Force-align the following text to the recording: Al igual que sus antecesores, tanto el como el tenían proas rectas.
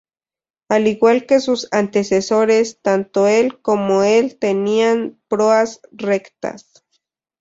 Al 0.67 0.87
igual 0.87 1.27
que 1.27 1.39
sus 1.39 1.67
antecesores, 1.71 2.79
tanto 2.81 3.27
el 3.27 3.61
como 3.61 4.01
el 4.01 4.39
tenían 4.39 5.21
proas 5.27 5.79
rectas. 5.91 6.83